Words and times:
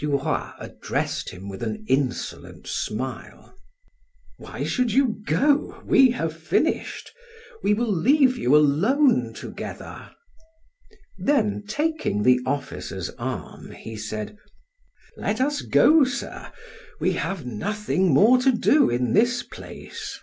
Du 0.00 0.16
Roy 0.16 0.50
addressed 0.58 1.30
him 1.30 1.48
with 1.48 1.62
an 1.62 1.84
insolent 1.86 2.66
smile: 2.66 3.56
"Why 4.36 4.64
should 4.64 4.90
you 4.92 5.20
go, 5.24 5.80
we 5.86 6.10
have 6.10 6.36
finished; 6.36 7.12
we 7.62 7.72
will 7.72 7.92
leave 7.92 8.36
you 8.36 8.56
alone 8.56 9.32
together." 9.32 10.10
Then, 11.16 11.62
taking 11.68 12.24
the 12.24 12.40
officer's 12.44 13.10
arm, 13.10 13.70
he 13.70 13.96
said: 13.96 14.36
"Let 15.16 15.40
us 15.40 15.60
go, 15.62 16.02
sir; 16.02 16.50
we 16.98 17.12
have 17.12 17.46
nothing 17.46 18.08
more 18.12 18.38
to 18.38 18.50
do 18.50 18.90
in 18.90 19.12
this 19.12 19.44
place." 19.44 20.18